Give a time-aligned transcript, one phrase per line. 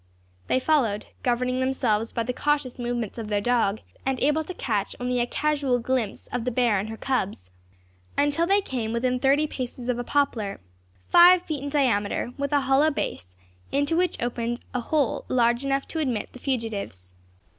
[0.47, 4.95] They followed, governing themselves by the cautious movements of their dog, and able to catch
[4.99, 7.51] only a casual glimpse of the bear and her cubs,
[8.17, 10.59] until they came within thirty paces of a poplar,[#]
[11.11, 13.35] five feet in diameter, with a hollow base,
[13.71, 17.13] into which opened a hole large enough to admit the fugitives.